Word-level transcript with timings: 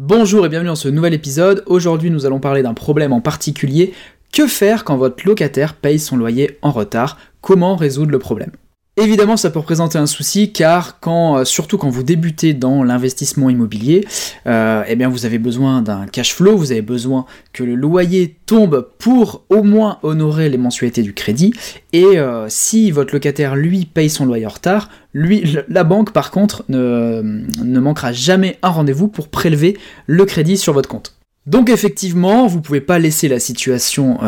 Bonjour 0.00 0.46
et 0.46 0.48
bienvenue 0.48 0.68
dans 0.68 0.76
ce 0.76 0.86
nouvel 0.86 1.12
épisode. 1.12 1.64
Aujourd'hui 1.66 2.12
nous 2.12 2.24
allons 2.24 2.38
parler 2.38 2.62
d'un 2.62 2.72
problème 2.72 3.12
en 3.12 3.20
particulier. 3.20 3.94
Que 4.32 4.46
faire 4.46 4.84
quand 4.84 4.96
votre 4.96 5.26
locataire 5.26 5.74
paye 5.74 5.98
son 5.98 6.16
loyer 6.16 6.56
en 6.62 6.70
retard? 6.70 7.18
Comment 7.40 7.74
résoudre 7.74 8.12
le 8.12 8.20
problème? 8.20 8.52
Évidemment, 9.00 9.36
ça 9.36 9.50
peut 9.50 9.60
représenter 9.60 9.96
un 9.96 10.06
souci 10.06 10.50
car 10.50 10.98
quand, 10.98 11.38
euh, 11.38 11.44
surtout 11.44 11.78
quand 11.78 11.88
vous 11.88 12.02
débutez 12.02 12.52
dans 12.52 12.82
l'investissement 12.82 13.48
immobilier, 13.48 14.04
euh, 14.48 14.82
eh 14.88 14.96
bien 14.96 15.08
vous 15.08 15.24
avez 15.24 15.38
besoin 15.38 15.82
d'un 15.82 16.06
cash 16.06 16.34
flow, 16.34 16.56
vous 16.56 16.72
avez 16.72 16.82
besoin 16.82 17.24
que 17.52 17.62
le 17.62 17.76
loyer 17.76 18.36
tombe 18.46 18.88
pour 18.98 19.44
au 19.50 19.62
moins 19.62 20.00
honorer 20.02 20.48
les 20.48 20.58
mensualités 20.58 21.02
du 21.02 21.14
crédit. 21.14 21.54
Et 21.92 22.18
euh, 22.18 22.46
si 22.48 22.90
votre 22.90 23.14
locataire 23.14 23.54
lui 23.54 23.84
paye 23.84 24.10
son 24.10 24.26
loyer 24.26 24.46
en 24.46 24.50
retard, 24.50 24.88
lui, 25.14 25.56
la 25.68 25.84
banque 25.84 26.12
par 26.12 26.32
contre 26.32 26.64
ne, 26.68 27.22
ne 27.22 27.78
manquera 27.78 28.12
jamais 28.12 28.58
un 28.62 28.70
rendez-vous 28.70 29.06
pour 29.06 29.28
prélever 29.28 29.78
le 30.08 30.24
crédit 30.24 30.56
sur 30.56 30.72
votre 30.72 30.88
compte. 30.88 31.14
Donc 31.46 31.70
effectivement, 31.70 32.48
vous 32.48 32.60
pouvez 32.60 32.80
pas 32.80 32.98
laisser 32.98 33.28
la 33.28 33.38
situation 33.38 34.18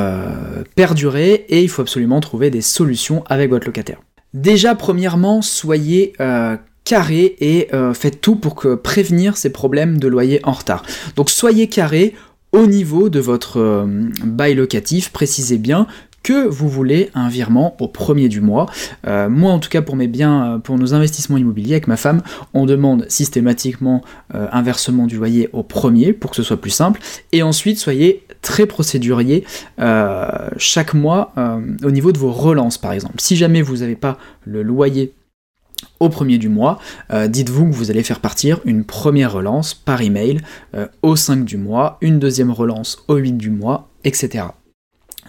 perdurer 0.74 1.44
et 1.48 1.60
il 1.60 1.68
faut 1.68 1.82
absolument 1.82 2.20
trouver 2.20 2.50
des 2.50 2.62
solutions 2.62 3.24
avec 3.28 3.50
votre 3.50 3.66
locataire. 3.66 4.00
Déjà, 4.34 4.74
premièrement, 4.74 5.42
soyez 5.42 6.12
euh, 6.20 6.56
carré 6.84 7.36
et 7.40 7.68
euh, 7.74 7.94
faites 7.94 8.20
tout 8.20 8.36
pour 8.36 8.54
prévenir 8.82 9.36
ces 9.36 9.50
problèmes 9.50 9.98
de 9.98 10.08
loyer 10.08 10.40
en 10.44 10.52
retard. 10.52 10.84
Donc 11.16 11.30
soyez 11.30 11.68
carré 11.68 12.14
au 12.52 12.66
niveau 12.66 13.08
de 13.08 13.20
votre 13.20 13.60
euh, 13.60 13.86
bail 14.24 14.54
locatif, 14.54 15.10
précisez 15.10 15.58
bien 15.58 15.86
que 16.22 16.46
vous 16.46 16.68
voulez 16.68 17.10
un 17.14 17.28
virement 17.28 17.76
au 17.80 17.88
premier 17.88 18.28
du 18.28 18.40
mois. 18.40 18.66
moi, 19.06 19.52
en 19.52 19.58
tout 19.58 19.70
cas, 19.70 19.82
pour 19.82 19.96
mes 19.96 20.06
biens, 20.06 20.60
pour 20.62 20.78
nos 20.78 20.94
investissements 20.94 21.38
immobiliers 21.38 21.74
avec 21.74 21.88
ma 21.88 21.96
femme, 21.96 22.22
on 22.54 22.66
demande 22.66 23.06
systématiquement 23.08 24.02
un 24.32 24.62
versement 24.62 25.06
du 25.06 25.16
loyer 25.16 25.48
au 25.52 25.62
premier 25.62 26.12
pour 26.12 26.30
que 26.30 26.36
ce 26.36 26.42
soit 26.42 26.60
plus 26.60 26.70
simple. 26.70 27.00
Et 27.32 27.42
ensuite, 27.42 27.78
soyez 27.78 28.24
très 28.42 28.66
procédurier 28.66 29.44
euh, 29.80 30.48
chaque 30.56 30.94
mois 30.94 31.32
euh, 31.36 31.60
au 31.82 31.90
niveau 31.90 32.12
de 32.12 32.18
vos 32.18 32.32
relances 32.32 32.78
par 32.78 32.92
exemple. 32.92 33.16
Si 33.18 33.36
jamais 33.36 33.62
vous 33.62 33.78
n'avez 33.78 33.96
pas 33.96 34.18
le 34.44 34.62
loyer 34.62 35.12
au 35.98 36.08
premier 36.08 36.38
du 36.38 36.48
mois, 36.48 36.78
euh, 37.12 37.26
dites-vous 37.26 37.66
que 37.66 37.74
vous 37.74 37.90
allez 37.90 38.02
faire 38.02 38.20
partir 38.20 38.60
une 38.64 38.84
première 38.84 39.32
relance 39.32 39.74
par 39.74 40.02
email 40.02 40.40
au 41.02 41.16
5 41.16 41.44
du 41.44 41.56
mois, 41.56 41.98
une 42.00 42.18
deuxième 42.18 42.50
relance 42.50 43.02
au 43.08 43.16
8 43.16 43.32
du 43.32 43.50
mois, 43.50 43.88
etc. 44.04 44.44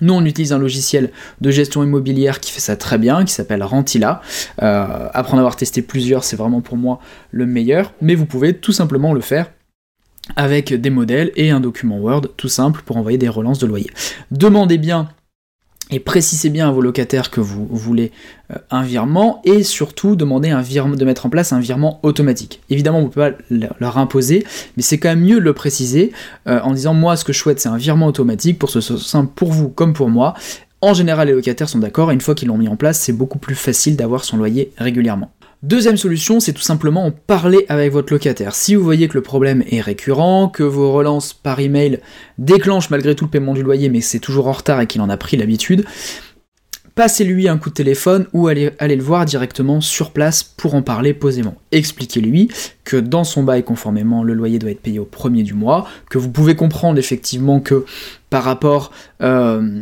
Nous, 0.02 0.13
on 0.13 0.25
utilise 0.25 0.52
un 0.52 0.57
logiciel 0.57 1.11
de 1.39 1.52
gestion 1.52 1.83
immobilière 1.83 2.39
qui 2.39 2.52
fait 2.52 2.59
ça 2.59 2.75
très 2.75 2.97
bien, 2.97 3.23
qui 3.23 3.33
s'appelle 3.33 3.63
Rentila. 3.63 4.21
après 4.58 5.33
en 5.33 5.38
avoir 5.38 5.55
testé 5.55 5.81
plusieurs, 5.81 6.23
c'est 6.23 6.35
vraiment 6.35 6.61
pour 6.61 6.77
moi 6.77 6.99
le 7.31 7.45
meilleur, 7.45 7.93
mais 8.02 8.16
vous 8.16 8.25
pouvez 8.25 8.53
tout 8.53 8.73
simplement 8.73 9.13
le 9.13 9.21
faire 9.21 9.52
avec 10.35 10.73
des 10.73 10.89
modèles 10.89 11.31
et 11.35 11.52
un 11.52 11.59
document 11.59 11.97
Word 11.97 12.27
tout 12.38 12.47
simple 12.47 12.81
pour 12.85 12.97
envoyer 12.97 13.17
des 13.17 13.30
relances 13.30 13.59
de 13.59 13.67
loyer. 13.67 13.89
Demandez 14.31 14.77
bien 14.77 15.09
et 15.92 16.00
précisez 16.00 16.50
bien 16.50 16.70
à 16.70 16.72
vos 16.72 16.81
locataires 16.81 17.30
que 17.30 17.42
vous 17.42 17.67
voulez 17.70 18.11
euh, 18.52 18.56
un 18.72 18.84
virement 18.84 19.42
et 19.44 19.64
surtout 19.64 20.16
demandez 20.16 20.50
un 20.50 20.61
virement, 20.61 20.95
de 20.95 21.06
mettre 21.06 21.25
en 21.25 21.30
place 21.30 21.53
un 21.53 21.59
virement 21.59 22.00
automatique. 22.03 22.61
Évidemment, 22.70 23.00
vous 23.02 23.08
ne 23.08 23.11
pouvez 23.11 23.31
pas 23.31 23.73
leur 23.80 23.98
imposer, 23.98 24.45
mais 24.78 24.83
c'est 24.83 24.98
quand 24.98 25.09
même 25.09 25.22
mieux 25.22 25.36
de 25.36 25.42
le 25.42 25.53
préciser 25.53 26.11
euh, 26.48 26.59
en 26.61 26.72
disant 26.73 26.94
moi 26.94 27.16
ce 27.16 27.25
que 27.25 27.33
je 27.33 27.39
souhaite 27.39 27.59
c'est 27.59 27.70
un 27.70 27.78
virement 27.78 28.08
automatique 28.08 28.58
pour 28.58 28.70
ce 28.70 28.81
simple 28.81 29.31
pour 29.36 29.52
vous 29.52 29.70
comme 29.70 29.94
pour 29.94 30.09
moi. 30.09 30.33
En 30.83 30.95
général, 30.95 31.28
les 31.28 31.33
locataires 31.33 31.70
sont 31.70 31.78
d'accord 31.78 32.09
et 32.09 32.16
une 32.16 32.22
fois 32.22 32.33
qu'ils 32.33 32.48
l'ont 32.48 32.58
mis 32.58 32.67
en 32.67 32.76
place, 32.76 33.00
c'est 33.00 33.14
beaucoup 33.14 33.38
plus 33.38 33.53
facile 33.53 33.95
d'avoir 33.95 34.23
son 34.23 34.38
loyer 34.38 34.72
régulièrement. 34.78 35.31
Deuxième 35.64 35.98
solution, 35.98 36.40
c'est 36.40 36.54
tout 36.54 36.62
simplement 36.64 37.06
en 37.06 37.12
parler 37.12 37.67
avec 37.70 37.92
votre 37.92 38.12
locataire. 38.12 38.56
Si 38.56 38.73
vous 38.73 38.84
voyez 38.84 39.08
que 39.08 39.14
le 39.14 39.22
problème 39.22 39.64
est 39.70 39.80
récurrent, 39.80 40.50
que 40.50 40.64
vos 40.64 40.92
relances 40.92 41.34
par 41.34 41.59
email 41.59 42.00
déclenchent 42.40 42.90
malgré 42.90 43.14
tout 43.14 43.26
le 43.26 43.30
paiement 43.30 43.54
du 43.54 43.62
loyer, 43.62 43.89
mais 43.89 44.02
c'est 44.02 44.20
toujours 44.20 44.48
en 44.48 44.54
retard 44.54 44.82
et 44.82 44.88
qu'il 44.88 45.02
en 45.02 45.09
a 45.09 45.17
pris 45.17 45.38
l'habitude, 45.38 45.86
passez-lui 46.95 47.48
un 47.48 47.59
coup 47.59 47.70
de 47.70 47.76
téléphone 47.76 48.26
ou 48.33 48.48
allez, 48.48 48.71
le 48.80 49.04
voir 49.04 49.26
directement 49.26 49.82
sur 49.82 50.10
place 50.10 50.42
pour 50.42 50.73
en 50.73 50.82
parler 50.82 51.14
posément. 51.14 51.54
Expliquez-lui 51.71 52.50
que 52.83 52.98
dans 52.98 53.23
son 53.23 53.44
bail 53.44 53.64
conformément, 53.64 54.23
le 54.23 54.33
loyer 54.33 54.58
doit 54.58 54.71
être 54.71 54.82
payé 54.82 54.98
au 54.98 55.05
premier 55.05 55.44
du 55.44 55.54
mois, 55.54 55.88
que 56.10 56.17
vous 56.17 56.32
pouvez 56.32 56.55
comprendre 56.55 56.98
effectivement 56.98 57.60
que 57.60 57.86
par 58.32 58.44
rapport 58.44 58.92
euh, 59.21 59.80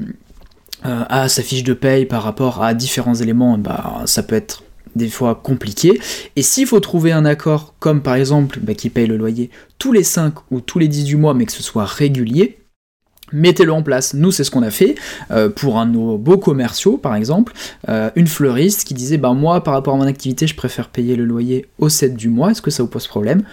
euh, 0.85 1.03
à 1.07 1.29
sa 1.29 1.41
fiche 1.41 1.63
de 1.63 1.73
paye, 1.73 2.05
par 2.05 2.23
rapport 2.23 2.61
à 2.61 2.73
différents 2.73 3.15
éléments, 3.15 3.57
bah, 3.57 4.01
ça 4.05 4.23
peut 4.23 4.35
être 4.35 4.63
des 4.95 5.09
fois 5.09 5.35
compliqué. 5.35 5.99
Et 6.35 6.41
s'il 6.41 6.67
faut 6.67 6.79
trouver 6.79 7.11
un 7.11 7.25
accord, 7.25 7.73
comme 7.79 8.01
par 8.01 8.15
exemple 8.15 8.59
bah, 8.61 8.73
qui 8.73 8.89
paye 8.89 9.07
le 9.07 9.17
loyer 9.17 9.49
tous 9.77 9.91
les 9.91 10.03
5 10.03 10.33
ou 10.51 10.61
tous 10.61 10.79
les 10.79 10.87
10 10.87 11.03
du 11.05 11.17
mois, 11.17 11.33
mais 11.33 11.45
que 11.45 11.51
ce 11.51 11.63
soit 11.63 11.85
régulier, 11.85 12.59
Mettez-le 13.31 13.71
en 13.71 13.83
place. 13.83 14.13
Nous, 14.13 14.31
c'est 14.31 14.43
ce 14.43 14.51
qu'on 14.51 14.63
a 14.63 14.71
fait 14.71 14.95
euh, 15.31 15.49
pour 15.49 15.77
un 15.77 15.85
de 15.85 15.91
nos 15.91 16.17
beaux 16.17 16.37
commerciaux, 16.37 16.97
par 16.97 17.15
exemple, 17.15 17.53
euh, 17.87 18.09
une 18.15 18.27
fleuriste 18.27 18.85
qui 18.85 18.93
disait 18.93 19.17
bah 19.17 19.33
moi, 19.33 19.63
par 19.63 19.73
rapport 19.73 19.93
à 19.93 19.97
mon 19.97 20.07
activité, 20.07 20.47
je 20.47 20.55
préfère 20.55 20.89
payer 20.89 21.15
le 21.15 21.25
loyer 21.25 21.67
au 21.77 21.89
7 21.89 22.15
du 22.15 22.29
mois. 22.29 22.51
Est-ce 22.51 22.61
que 22.61 22.71
ça 22.71 22.83
vous 22.83 22.89
pose 22.89 23.07
problème? 23.07 23.43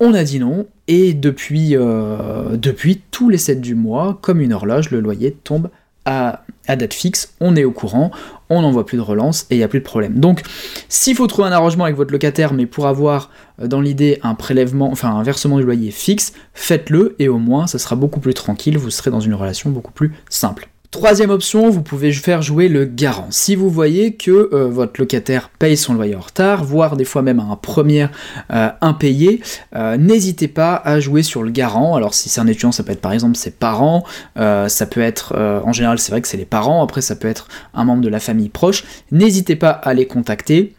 On 0.00 0.14
a 0.14 0.22
dit 0.22 0.38
non, 0.38 0.66
et 0.86 1.12
depuis, 1.12 1.76
euh, 1.76 2.56
depuis 2.56 3.02
tous 3.10 3.28
les 3.28 3.38
7 3.38 3.60
du 3.60 3.74
mois, 3.74 4.18
comme 4.22 4.40
une 4.40 4.52
horloge, 4.52 4.90
le 4.90 5.00
loyer 5.00 5.32
tombe 5.32 5.70
à, 6.08 6.76
date 6.76 6.94
fixe, 6.94 7.34
on 7.40 7.54
est 7.54 7.64
au 7.64 7.70
courant, 7.70 8.10
on 8.48 8.62
n'envoie 8.62 8.86
plus 8.86 8.96
de 8.96 9.02
relance 9.02 9.46
et 9.50 9.56
il 9.56 9.58
n'y 9.58 9.64
a 9.64 9.68
plus 9.68 9.80
de 9.80 9.84
problème. 9.84 10.18
Donc, 10.18 10.42
s'il 10.88 11.14
faut 11.14 11.26
trouver 11.26 11.48
un 11.48 11.52
arrangement 11.52 11.84
avec 11.84 11.96
votre 11.96 12.12
locataire, 12.12 12.54
mais 12.54 12.66
pour 12.66 12.86
avoir 12.86 13.30
euh, 13.60 13.66
dans 13.66 13.80
l'idée 13.80 14.18
un 14.22 14.34
prélèvement, 14.34 14.90
enfin 14.90 15.10
un 15.10 15.22
versement 15.22 15.58
du 15.58 15.64
loyer 15.64 15.90
fixe, 15.90 16.32
faites-le 16.54 17.14
et 17.18 17.28
au 17.28 17.38
moins 17.38 17.66
ça 17.66 17.78
sera 17.78 17.94
beaucoup 17.94 18.20
plus 18.20 18.34
tranquille, 18.34 18.78
vous 18.78 18.90
serez 18.90 19.10
dans 19.10 19.20
une 19.20 19.34
relation 19.34 19.70
beaucoup 19.70 19.92
plus 19.92 20.14
simple. 20.30 20.68
Troisième 20.90 21.28
option, 21.28 21.68
vous 21.68 21.82
pouvez 21.82 22.14
faire 22.14 22.40
jouer 22.40 22.70
le 22.70 22.86
garant. 22.86 23.26
Si 23.28 23.54
vous 23.54 23.68
voyez 23.68 24.14
que 24.14 24.48
euh, 24.54 24.68
votre 24.68 24.98
locataire 24.98 25.50
paye 25.50 25.76
son 25.76 25.92
loyer 25.92 26.16
en 26.16 26.20
retard, 26.20 26.64
voire 26.64 26.96
des 26.96 27.04
fois 27.04 27.20
même 27.20 27.40
un 27.40 27.56
premier 27.56 28.06
euh, 28.50 28.70
impayé, 28.80 29.42
euh, 29.76 29.98
n'hésitez 29.98 30.48
pas 30.48 30.80
à 30.82 30.98
jouer 30.98 31.22
sur 31.22 31.42
le 31.42 31.50
garant. 31.50 31.94
Alors 31.94 32.14
si 32.14 32.30
c'est 32.30 32.40
un 32.40 32.46
étudiant, 32.46 32.72
ça 32.72 32.84
peut 32.84 32.92
être 32.92 33.02
par 33.02 33.12
exemple 33.12 33.36
ses 33.36 33.50
parents, 33.50 34.02
ça 34.36 34.86
peut 34.86 35.02
être, 35.02 35.36
en 35.36 35.72
général 35.74 35.98
c'est 35.98 36.10
vrai 36.10 36.22
que 36.22 36.28
c'est 36.28 36.38
les 36.38 36.46
parents, 36.46 36.82
après 36.82 37.02
ça 37.02 37.16
peut 37.16 37.28
être 37.28 37.48
un 37.74 37.84
membre 37.84 38.02
de 38.02 38.08
la 38.08 38.18
famille 38.18 38.48
proche. 38.48 38.84
N'hésitez 39.12 39.56
pas 39.56 39.70
à 39.70 39.92
les 39.92 40.06
contacter 40.06 40.74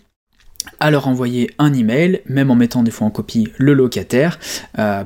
à 0.80 0.92
leur 0.92 1.08
envoyer 1.08 1.52
un 1.60 1.74
email, 1.74 2.22
même 2.26 2.50
en 2.50 2.56
mettant 2.56 2.82
des 2.84 2.92
fois 2.92 3.06
en 3.06 3.12
copie 3.12 3.50
le 3.58 3.74
locataire, 3.74 4.40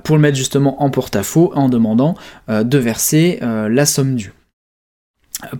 pour 0.03 0.15
le 0.15 0.21
mettre 0.21 0.37
justement 0.37 0.81
en 0.81 0.89
porte-à-faux 0.89 1.51
en 1.55 1.67
demandant 1.67 2.15
de 2.47 2.77
verser 2.77 3.39
la 3.41 3.85
somme 3.85 4.15
due. 4.15 4.33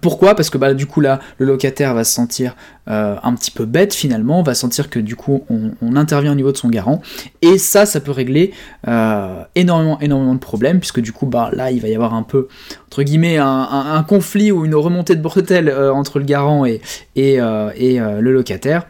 Pourquoi? 0.02 0.36
Parce 0.36 0.50
que 0.50 0.58
bah, 0.58 0.74
du 0.74 0.86
coup 0.86 1.02
là, 1.02 1.20
le 1.38 1.46
locataire 1.46 1.94
va 1.94 2.04
se 2.04 2.14
sentir 2.14 2.56
euh, 2.90 3.16
un 3.24 3.34
petit 3.36 3.52
peu 3.52 3.66
bête 3.66 3.94
finalement, 3.94 4.44
va 4.44 4.56
sentir 4.56 4.90
que 4.90 5.00
du 5.00 5.16
coup 5.16 5.46
on, 5.50 5.96
intervient 5.96 6.32
au 6.32 6.36
niveau 6.36 6.52
de 6.52 6.58
son 6.58 6.70
garant, 6.70 7.02
et 7.42 7.58
ça, 7.58 7.86
ça 7.86 8.00
peut 8.00 8.12
régler 8.12 8.52
euh, 8.88 9.44
énormément, 9.56 10.00
énormément 10.00 10.34
de 10.34 10.40
problèmes, 10.40 10.80
puisque 10.80 11.00
du 11.00 11.12
coup 11.12 11.26
bah, 11.26 11.50
là 11.54 11.72
il 11.72 11.82
va 11.82 11.88
y 11.88 11.96
avoir 11.96 12.14
un 12.14 12.24
peu, 12.24 12.48
entre 12.88 13.04
guillemets, 13.04 13.38
un, 13.38 14.04
conflit 14.08 14.52
ou 14.52 14.66
une 14.66 14.76
remontée 14.76 15.16
de 15.16 15.22
bretelles 15.22 15.70
euh, 15.70 15.94
entre 15.94 16.20
le 16.20 16.26
garant 16.26 16.66
et, 16.66 16.82
le 17.16 18.32
locataire. 18.32 18.88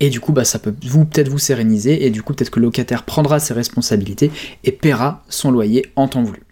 Et 0.00 0.10
du 0.10 0.20
coup, 0.20 0.32
bah, 0.32 0.44
ça 0.44 0.58
peut 0.58 0.74
vous 0.84 1.04
peut-être 1.04 1.28
vous 1.28 1.38
séréniser, 1.38 2.06
et 2.06 2.10
du 2.10 2.22
coup, 2.22 2.34
peut-être 2.34 2.50
que 2.50 2.60
le 2.60 2.66
locataire 2.66 3.02
prendra 3.04 3.38
ses 3.38 3.54
responsabilités 3.54 4.30
et 4.64 4.72
paiera 4.72 5.22
son 5.28 5.50
loyer 5.50 5.92
en 5.96 6.08
temps 6.08 6.22
voulu. 6.22 6.42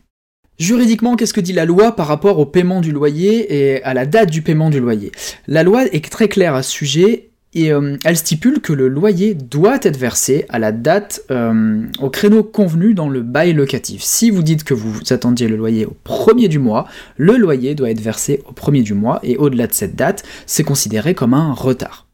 Juridiquement, 0.61 1.17
qu'est-ce 1.17 1.33
que 1.33 1.41
dit 1.41 1.55
la 1.55 1.65
loi 1.65 1.97
par 1.97 2.07
rapport 2.07 2.39
au 2.39 2.45
paiement 2.45 2.83
du 2.83 2.93
loyer 2.93 3.73
et 3.77 3.83
à 3.83 3.95
la 3.95 4.05
date 4.05 4.31
du 4.31 4.43
paiement 4.43 4.69
du 4.69 4.79
loyer? 4.79 5.11
La 5.49 5.63
loi 5.63 5.87
est 5.87 6.11
très 6.11 6.29
claire 6.29 6.55
à 6.55 6.63
ce 6.63 6.71
sujet 6.71 7.31
et 7.55 7.73
euh, 7.73 7.97
elle 8.05 8.19
stipule 8.19 8.61
que 8.61 8.75
le 8.75 8.89
loyer 8.89 9.33
doit 9.33 9.79
être 9.81 9.97
versé 9.97 10.45
à 10.51 10.59
la 10.59 10.71
date 10.71 11.23
euh, 11.31 11.81
au 12.03 12.11
créneau 12.11 12.43
convenu 12.43 12.93
dans 12.93 13.09
le 13.09 13.23
bail 13.23 13.55
locatif. 13.55 14.03
Si 14.03 14.29
vous 14.31 14.43
dites 14.43 14.63
que 14.63 14.75
vous 14.75 15.01
attendiez 15.09 15.49
le 15.49 15.57
loyer 15.57 15.87
au 15.87 15.97
premier 16.05 16.47
du 16.47 16.59
mois, 16.59 16.87
le 17.17 17.39
loyer 17.39 17.75
doit 17.75 17.91
être 17.91 18.03
versé 18.03 18.43
au 18.47 18.53
premier 18.53 18.83
du 18.83 18.93
mois 18.93 19.19
et 19.23 19.39
au-delà 19.39 19.67
de 19.67 19.73
cette 19.73 19.97
date, 19.97 20.25
c'est 20.45 20.63
considéré 20.63 21.15
comme 21.15 21.33
un 21.33 21.55
retard. 21.55 22.07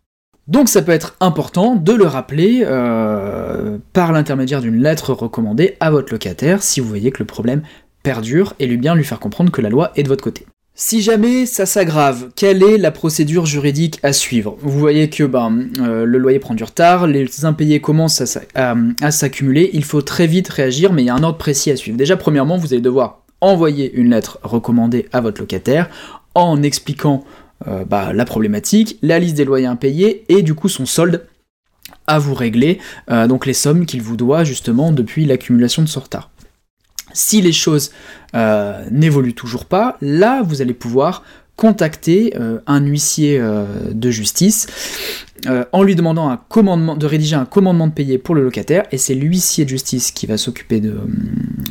Donc 0.47 0.69
ça 0.69 0.83
peut 0.83 0.93
être 0.93 1.17
important 1.19 1.75
de 1.75 1.93
le 1.93 2.07
rappeler 2.07 2.63
euh, 2.65 3.79
par 3.93 4.13
l'intermédiaire 4.13 4.61
d'une 4.61 4.81
lettre 4.81 5.13
recommandée 5.13 5.77
à 5.81 5.91
votre 5.91 6.13
locataire 6.13 6.63
si 6.63 6.79
vous 6.79 6.89
voyez 6.89 7.11
que 7.11 7.19
le 7.19 7.25
problème 7.25 7.63
et 8.59 8.67
lui 8.67 8.77
bien 8.77 8.95
lui 8.95 9.05
faire 9.05 9.21
comprendre 9.21 9.51
que 9.51 9.61
la 9.61 9.69
loi 9.69 9.93
est 9.97 10.03
de 10.03 10.09
votre 10.09 10.23
côté. 10.23 10.47
Si 10.79 11.01
jamais 11.01 11.47
ça 11.47 11.65
s'aggrave, 11.65 12.29
quelle 12.37 12.63
est 12.63 12.77
la 12.77 12.91
procédure 12.91 13.47
juridique 13.47 13.99
à 14.03 14.13
suivre? 14.13 14.59
Vous 14.61 14.79
voyez 14.79 15.09
que 15.09 15.25
ben, 15.25 15.69
euh, 15.81 16.05
le 16.05 16.19
loyer 16.19 16.39
prend 16.39 16.55
du 16.55 16.65
retard, 16.65 17.07
les 17.07 17.47
impayés 17.47 17.81
commencent 17.81 18.37
à, 18.55 19.11
s'accumuler, 19.11 19.71
il 19.73 19.85
faut 19.85 20.03
très 20.03 20.27
vite 20.27 20.49
réagir, 20.49 20.93
mais 20.93 21.03
il 21.03 21.07
y 21.07 21.09
a 21.09 21.15
un 21.15 21.23
ordre 21.23 21.39
précis 21.39 21.71
à 21.71 21.77
suivre. 21.77 21.97
Déjà, 21.97 22.19
premièrement, 22.19 22.59
vous 22.59 22.75
allez 22.75 22.83
devoir 22.83 23.23
envoyer 23.41 23.91
une 23.95 24.11
lettre 24.11 24.39
recommandée 24.43 25.09
à 25.13 25.23
votre 25.23 25.41
locataire 25.41 25.89
en 26.35 26.63
expliquant 26.63 27.25
euh, 27.67 27.87
bah, 27.87 28.13
la 28.13 28.27
problématique, 28.27 28.99
la 29.01 29.19
liste 29.19 29.37
des 29.37 29.47
loyers 29.47 29.67
impayés 29.67 30.25
et 30.29 30.43
du 30.43 30.55
coup 30.55 30.69
son 30.69 30.85
solde 30.85 31.27
à 32.07 32.19
vous 32.19 32.35
régler, 32.35 32.79
euh, 33.11 33.27
donc 33.27 33.47
les 33.47 33.55
sommes 33.55 33.87
qu'il 33.87 34.03
vous 34.03 34.17
doit 34.17 34.45
justement 34.45 34.93
depuis 34.93 35.25
l'accumulation 35.25 35.83
de 35.83 35.89
ce 35.89 35.99
retard. 35.99 36.31
Si 37.17 37.41
les 37.41 37.53
choses 37.53 37.91
n'évoluent 38.91 39.35
toujours 39.35 39.65
pas, 39.65 39.97
là 40.01 40.43
vous 40.43 40.61
allez 40.63 40.75
pouvoir 40.75 41.23
contacter 41.57 42.35
un 42.67 42.81
huissier 42.85 43.43
de 43.91 44.11
justice 44.11 44.67
en 45.73 45.83
lui 45.83 45.95
demandant 45.95 46.29
de 46.37 47.07
rédiger 47.07 47.37
un 47.37 47.47
commandement 47.47 47.87
de 47.87 47.93
payer 47.93 48.19
pour 48.19 48.35
le 48.35 48.43
locataire, 48.43 48.85
et 48.93 48.99
c'est 48.99 49.15
l'huissier 49.15 49.65
de 49.65 49.71
justice 49.71 50.11
qui 50.11 50.27
va 50.27 50.37
s'occuper 50.37 50.83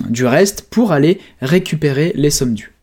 du 0.10 0.26
reste 0.26 0.64
pour 0.70 0.92
aller 0.92 1.20
récupérer 1.42 2.14
les 2.16 2.32
sommes 2.32 2.56
dues. 2.56 2.75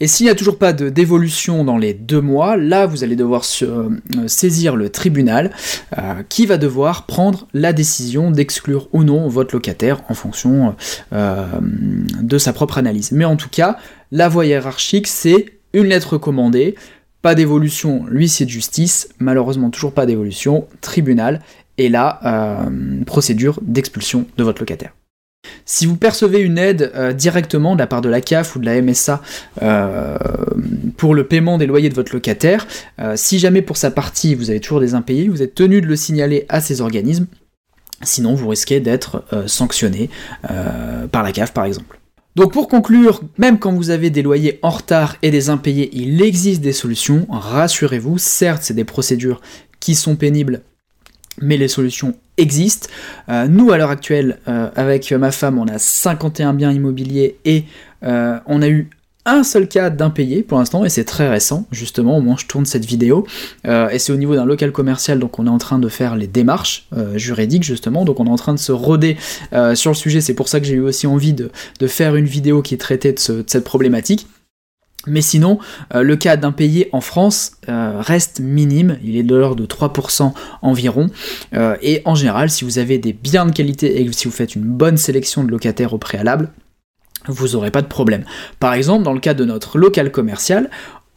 Et 0.00 0.06
s'il 0.06 0.24
n'y 0.24 0.30
a 0.30 0.34
toujours 0.34 0.56
pas 0.56 0.72
d'évolution 0.72 1.62
dans 1.62 1.76
les 1.76 1.92
deux 1.92 2.22
mois, 2.22 2.56
là 2.56 2.86
vous 2.86 3.04
allez 3.04 3.16
devoir 3.16 3.44
euh, 3.62 3.90
saisir 4.26 4.74
le 4.74 4.88
tribunal 4.88 5.50
euh, 5.98 6.22
qui 6.28 6.46
va 6.46 6.56
devoir 6.56 7.04
prendre 7.04 7.46
la 7.52 7.74
décision 7.74 8.30
d'exclure 8.30 8.88
ou 8.92 9.04
non 9.04 9.28
votre 9.28 9.54
locataire 9.54 10.00
en 10.08 10.14
fonction 10.14 10.74
euh, 11.12 11.46
de 11.60 12.38
sa 12.38 12.54
propre 12.54 12.78
analyse. 12.78 13.12
Mais 13.12 13.26
en 13.26 13.36
tout 13.36 13.50
cas, 13.50 13.76
la 14.10 14.30
voie 14.30 14.46
hiérarchique 14.46 15.06
c'est 15.06 15.52
une 15.74 15.86
lettre 15.86 16.16
commandée, 16.16 16.76
pas 17.20 17.34
d'évolution, 17.34 18.06
l'huissier 18.08 18.46
de 18.46 18.50
justice, 18.50 19.10
malheureusement 19.18 19.68
toujours 19.68 19.92
pas 19.92 20.06
d'évolution, 20.06 20.66
tribunal, 20.80 21.42
et 21.76 21.88
là, 21.88 22.68
procédure 23.06 23.58
d'expulsion 23.62 24.26
de 24.36 24.44
votre 24.44 24.60
locataire. 24.60 24.92
Si 25.70 25.86
vous 25.86 25.96
percevez 25.96 26.40
une 26.40 26.58
aide 26.58 26.90
euh, 26.96 27.12
directement 27.12 27.74
de 27.74 27.78
la 27.78 27.86
part 27.86 28.00
de 28.00 28.08
la 28.08 28.20
CAF 28.20 28.56
ou 28.56 28.58
de 28.58 28.66
la 28.66 28.82
MSA 28.82 29.22
euh, 29.62 30.18
pour 30.96 31.14
le 31.14 31.22
paiement 31.28 31.58
des 31.58 31.66
loyers 31.66 31.88
de 31.88 31.94
votre 31.94 32.12
locataire, 32.12 32.66
euh, 32.98 33.14
si 33.14 33.38
jamais 33.38 33.62
pour 33.62 33.76
sa 33.76 33.92
partie 33.92 34.34
vous 34.34 34.50
avez 34.50 34.58
toujours 34.58 34.80
des 34.80 34.94
impayés, 34.94 35.28
vous 35.28 35.42
êtes 35.42 35.54
tenu 35.54 35.80
de 35.80 35.86
le 35.86 35.94
signaler 35.94 36.44
à 36.48 36.60
ces 36.60 36.80
organismes, 36.80 37.28
sinon 38.02 38.34
vous 38.34 38.48
risquez 38.48 38.80
d'être 38.80 39.22
sanctionné 39.46 40.10
par 41.12 41.22
la 41.22 41.30
CAF 41.30 41.52
par 41.52 41.66
exemple. 41.66 42.00
Donc 42.34 42.52
pour 42.52 42.66
conclure, 42.66 43.20
même 43.38 43.60
quand 43.60 43.72
vous 43.72 43.90
avez 43.90 44.10
des 44.10 44.22
loyers 44.22 44.58
en 44.62 44.70
retard 44.70 45.18
et 45.22 45.30
des 45.30 45.50
impayés, 45.50 45.88
il 45.92 46.20
existe 46.20 46.62
des 46.62 46.72
solutions, 46.72 47.28
rassurez-vous, 47.30 48.18
certes 48.18 48.62
c'est 48.64 48.74
des 48.74 48.84
procédures 48.84 49.40
qui 49.78 49.94
sont 49.94 50.16
pénibles 50.16 50.62
mais 51.40 51.56
les 51.56 51.68
solutions 51.68 52.14
existent. 52.36 52.88
Euh, 53.28 53.46
nous, 53.48 53.70
à 53.70 53.78
l'heure 53.78 53.90
actuelle, 53.90 54.38
euh, 54.48 54.68
avec 54.76 55.12
ma 55.12 55.30
femme, 55.30 55.58
on 55.58 55.68
a 55.68 55.78
51 55.78 56.54
biens 56.54 56.72
immobiliers 56.72 57.36
et 57.44 57.64
euh, 58.02 58.38
on 58.46 58.62
a 58.62 58.68
eu 58.68 58.88
un 59.26 59.42
seul 59.42 59.68
cas 59.68 59.90
d'impayé 59.90 60.42
pour 60.42 60.58
l'instant, 60.58 60.82
et 60.84 60.88
c'est 60.88 61.04
très 61.04 61.28
récent, 61.28 61.66
justement, 61.70 62.16
au 62.16 62.22
moment 62.22 62.38
je 62.38 62.46
tourne 62.46 62.64
cette 62.64 62.86
vidéo, 62.86 63.26
et 63.66 63.98
c'est 63.98 64.12
au 64.12 64.16
niveau 64.16 64.34
d'un 64.34 64.46
local 64.46 64.72
commercial, 64.72 65.18
donc 65.18 65.38
on 65.38 65.46
est 65.46 65.50
en 65.50 65.58
train 65.58 65.78
de 65.78 65.88
faire 65.90 66.16
les 66.16 66.26
démarches 66.26 66.88
juridiques, 67.16 67.62
justement, 67.62 68.06
donc 68.06 68.18
on 68.18 68.26
est 68.26 68.30
en 68.30 68.36
train 68.36 68.54
de 68.54 68.58
se 68.58 68.72
roder 68.72 69.18
sur 69.74 69.90
le 69.90 69.94
sujet, 69.94 70.22
c'est 70.22 70.32
pour 70.32 70.48
ça 70.48 70.58
que 70.58 70.64
j'ai 70.64 70.76
eu 70.76 70.80
aussi 70.80 71.06
envie 71.06 71.34
de, 71.34 71.50
faire 71.86 72.16
une 72.16 72.24
vidéo 72.24 72.62
qui 72.62 72.78
traitait 72.78 73.12
de 73.12 73.18
cette 73.18 73.62
problématique. 73.62 74.26
Mais 75.06 75.22
sinon, 75.22 75.58
euh, 75.94 76.02
le 76.02 76.16
cas 76.16 76.36
d'impayé 76.36 76.90
en 76.92 77.00
France 77.00 77.52
euh, 77.68 78.00
reste 78.00 78.40
minime, 78.40 78.98
il 79.02 79.16
est 79.16 79.22
de 79.22 79.34
l'ordre 79.34 79.62
de 79.62 79.66
3% 79.66 80.32
environ, 80.60 81.08
euh, 81.54 81.76
et 81.80 82.02
en 82.04 82.14
général, 82.14 82.50
si 82.50 82.64
vous 82.64 82.78
avez 82.78 82.98
des 82.98 83.14
biens 83.14 83.46
de 83.46 83.52
qualité 83.52 84.02
et 84.02 84.12
si 84.12 84.28
vous 84.28 84.34
faites 84.34 84.54
une 84.54 84.64
bonne 84.64 84.98
sélection 84.98 85.42
de 85.42 85.50
locataires 85.50 85.94
au 85.94 85.98
préalable, 85.98 86.50
vous 87.28 87.48
n'aurez 87.48 87.70
pas 87.70 87.80
de 87.80 87.86
problème. 87.86 88.24
Par 88.58 88.74
exemple, 88.74 89.04
dans 89.04 89.14
le 89.14 89.20
cas 89.20 89.32
de 89.34 89.44
notre 89.44 89.78
local 89.78 90.12
commercial, 90.12 90.68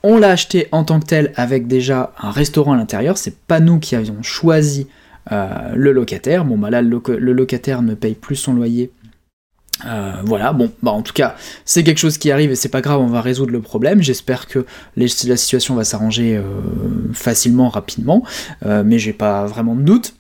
on 0.02 0.18
l'a 0.18 0.30
acheté 0.30 0.68
en 0.72 0.86
tant 0.86 1.02
que 1.02 1.06
tel 1.06 1.34
avec 1.36 1.68
déjà 1.68 2.14
un 2.22 2.32
restaurant 2.32 2.74
à 2.74 2.78
l'intérieur, 2.78 3.18
c'est 3.18 3.38
pas 3.38 3.60
nous 3.60 3.80
qui 3.80 3.96
avions 3.96 4.22
choisi 4.22 4.88
le 5.32 5.94
locataire, 5.94 6.44
bon 6.44 6.58
bah 6.58 6.70
là 6.70 6.82
le 6.82 7.32
locataire 7.32 7.82
ne 7.82 7.94
paye 7.94 8.14
plus 8.14 8.36
son 8.36 8.54
loyer 8.54 8.92
euh, 9.86 10.14
voilà, 10.24 10.54
bon, 10.54 10.72
bah 10.82 10.92
en 10.92 11.02
tout 11.02 11.14
cas, 11.14 11.36
c'est 11.66 11.84
quelque 11.84 11.98
chose 11.98 12.18
qui 12.18 12.32
arrive 12.32 12.52
et 12.52 12.56
c'est 12.56 12.70
pas 12.70 12.82
grave, 12.82 13.00
on 13.02 13.08
va 13.08 13.22
résoudre 13.22 13.52
le 13.52 13.62
problème. 13.62 14.02
J'espère 14.02 14.48
que 14.48 14.66
la 14.96 15.08
situation 15.08 15.76
va 15.76 15.84
s'arranger 15.84 16.36
euh, 16.36 16.44
facilement, 17.14 17.70
rapidement, 17.70 18.24
euh, 18.66 18.84
mais 18.86 19.00
j'ai 19.00 19.14
pas 19.14 19.46
vraiment 19.46 19.76
de 19.76 19.82
doute. 19.82 20.16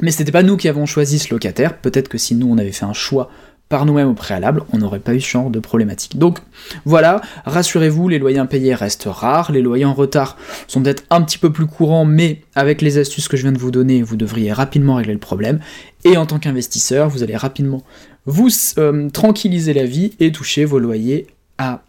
Mais 0.00 0.10
c'était 0.10 0.32
pas 0.32 0.42
nous 0.42 0.56
qui 0.56 0.68
avons 0.68 0.84
choisi 0.84 1.18
ce 1.18 1.32
locataire, 1.32 1.78
peut-être 1.78 2.08
que 2.08 2.18
si 2.18 2.34
nous 2.34 2.50
on 2.50 2.58
avait 2.58 2.72
fait 2.72 2.84
un 2.84 2.92
choix 2.92 3.30
par 3.68 3.84
nous-mêmes 3.84 4.08
au 4.08 4.14
préalable, 4.14 4.62
on 4.72 4.78
n'aurait 4.78 5.00
pas 5.00 5.14
eu 5.14 5.20
ce 5.20 5.28
genre 5.28 5.50
de 5.50 5.58
problématique. 5.58 6.18
Donc 6.18 6.38
voilà, 6.84 7.20
rassurez-vous, 7.44 8.08
les 8.08 8.18
loyers 8.18 8.38
impayés 8.38 8.74
restent 8.74 9.08
rares, 9.08 9.50
les 9.50 9.62
loyers 9.62 9.84
en 9.84 9.94
retard 9.94 10.36
sont 10.68 10.82
peut-être 10.82 11.04
un 11.10 11.22
petit 11.22 11.38
peu 11.38 11.52
plus 11.52 11.66
courants, 11.66 12.04
mais 12.04 12.42
avec 12.54 12.80
les 12.80 12.98
astuces 12.98 13.28
que 13.28 13.36
je 13.36 13.42
viens 13.42 13.52
de 13.52 13.58
vous 13.58 13.72
donner, 13.72 14.02
vous 14.02 14.16
devriez 14.16 14.52
rapidement 14.52 14.94
régler 14.94 15.14
le 15.14 15.18
problème. 15.18 15.60
Et 16.04 16.16
en 16.16 16.26
tant 16.26 16.38
qu'investisseur, 16.38 17.08
vous 17.08 17.22
allez 17.22 17.36
rapidement 17.36 17.82
vous 18.26 18.48
euh, 18.78 19.08
tranquilliser 19.10 19.72
la 19.72 19.84
vie 19.84 20.12
et 20.20 20.32
toucher 20.32 20.64
vos 20.64 20.78
loyers 20.78 21.26
à 21.58 21.82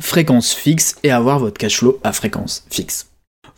fréquence 0.00 0.52
fixe 0.52 0.96
et 1.02 1.10
avoir 1.10 1.38
votre 1.38 1.58
cash 1.58 1.78
flow 1.78 1.98
à 2.02 2.12
fréquence 2.12 2.64
fixe. 2.70 3.09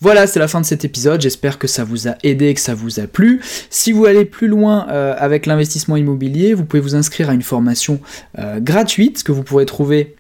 Voilà, 0.03 0.27
c'est 0.27 0.41
la 0.41 0.49
fin 0.49 0.61
de 0.61 0.67
cet 0.67 0.85
épisode, 0.85 1.21
j'espère 1.21 1.59
que 1.59 1.67
ça 1.67 1.85
vous 1.85 2.09
a 2.09 2.17
aidé, 2.23 2.53
que 2.53 2.61
ça 2.61 2.75
vous 2.75 3.01
a 3.01 3.07
plu. 3.07 3.41
Si 3.71 3.93
vous 3.93 4.05
allez 4.05 4.25
plus 4.25 4.49
loin 4.49 4.87
euh, 4.91 5.15
avec 5.17 5.47
l'investissement 5.47 5.97
immobilier, 5.97 6.55
vous 6.55 6.65
pouvez 6.65 6.83
vous 6.83 6.95
inscrire 6.95 7.31
à 7.31 7.35
une 7.35 7.43
formation 7.43 8.01
euh, 8.39 8.61
gratuite 8.61 9.23
que 9.23 9.33
vous 9.33 9.43
pourrez 9.43 9.65
trouver 9.65 10.17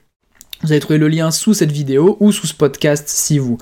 vous 0.62 0.70
allez 0.70 0.80
trouver 0.80 1.00
le 1.00 1.08
lien 1.08 1.32
sous 1.32 1.54
cette 1.54 1.72
vidéo 1.72 2.16
ou 2.20 2.30
sous 2.30 2.46
ce 2.46 2.54
podcast 2.54 3.08
si 3.08 3.40
vous 3.40 3.58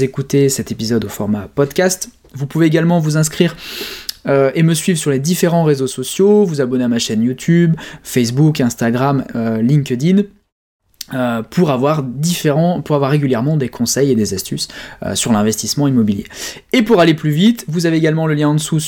écoutez 0.00 0.48
cet 0.48 0.72
épisode 0.72 1.04
au 1.04 1.08
format 1.08 1.48
podcast. 1.54 2.08
Vous 2.34 2.48
pouvez 2.48 2.66
également 2.66 2.98
vous 2.98 3.16
inscrire 3.16 3.54
euh, 4.26 4.50
et 4.54 4.62
me 4.62 4.74
suivre 4.74 4.98
sur 4.98 5.10
les 5.10 5.18
différents 5.18 5.64
réseaux 5.64 5.86
sociaux, 5.86 6.44
vous 6.44 6.60
abonner 6.60 6.84
à 6.84 6.88
ma 6.88 6.98
chaîne 6.98 7.22
YouTube, 7.22 7.74
Facebook, 8.02 8.60
Instagram, 8.60 9.24
euh, 9.34 9.60
LinkedIn. 9.60 10.22
Euh, 11.14 11.42
pour 11.42 11.70
avoir 11.70 12.02
différents, 12.02 12.80
pour 12.80 12.96
avoir 12.96 13.10
régulièrement 13.10 13.56
des 13.56 13.68
conseils 13.68 14.10
et 14.10 14.14
des 14.14 14.34
astuces 14.34 14.68
sur 15.14 15.32
l'investissement 15.32 15.88
immobilier. 15.88 16.24
Et 16.72 16.82
pour 16.82 17.00
aller 17.00 17.14
plus 17.14 17.30
vite, 17.30 17.64
vous 17.68 17.86
avez 17.86 17.96
également 17.96 18.26
le 18.26 18.34
lien 18.34 18.48
en 18.48 18.54
dessous 18.54 18.80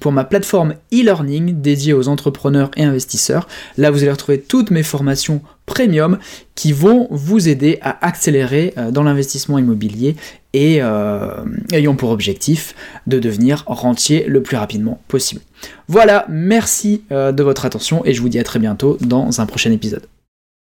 pour 0.00 0.12
ma 0.12 0.24
plateforme 0.24 0.74
e-learning 0.92 1.60
dédiée 1.60 1.92
aux 1.92 2.08
entrepreneurs 2.08 2.70
et 2.76 2.84
investisseurs. 2.84 3.48
Là, 3.76 3.90
vous 3.90 4.02
allez 4.02 4.12
retrouver 4.12 4.40
toutes 4.40 4.70
mes 4.70 4.82
formations 4.82 5.42
premium 5.66 6.18
qui 6.54 6.72
vont 6.72 7.08
vous 7.10 7.48
aider 7.48 7.78
à 7.82 8.06
accélérer 8.06 8.74
dans 8.92 9.02
l'investissement 9.02 9.58
immobilier 9.58 10.16
et 10.54 10.78
euh, 10.80 11.44
ayons 11.72 11.96
pour 11.96 12.10
objectif 12.10 12.74
de 13.06 13.18
devenir 13.18 13.64
rentier 13.66 14.24
le 14.26 14.42
plus 14.42 14.56
rapidement 14.56 15.00
possible. 15.08 15.42
Voilà, 15.88 16.24
merci 16.30 17.02
euh, 17.10 17.32
de 17.32 17.42
votre 17.42 17.66
attention 17.66 18.02
et 18.06 18.14
je 18.14 18.22
vous 18.22 18.28
dis 18.28 18.38
à 18.38 18.44
très 18.44 18.60
bientôt 18.60 18.96
dans 19.00 19.40
un 19.40 19.46
prochain 19.46 19.72
épisode. 19.72 20.06